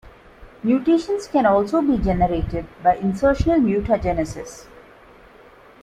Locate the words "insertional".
2.97-3.61